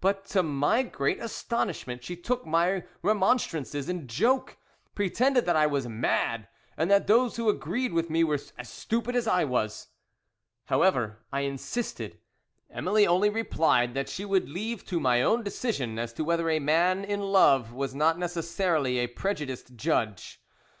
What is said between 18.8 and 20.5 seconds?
a prejudiced judge.